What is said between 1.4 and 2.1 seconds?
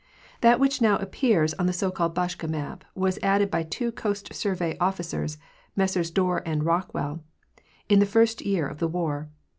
on the so